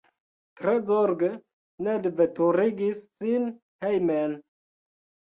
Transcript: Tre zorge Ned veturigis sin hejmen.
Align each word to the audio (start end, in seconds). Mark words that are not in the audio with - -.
Tre 0.59 0.71
zorge 0.85 1.27
Ned 1.87 2.07
veturigis 2.21 3.03
sin 3.19 3.45
hejmen. 3.85 4.35